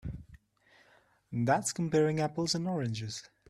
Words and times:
That's 1.31 1.71
comparing 1.71 2.21
apples 2.21 2.55
and 2.55 2.67
oranges. 2.67 3.29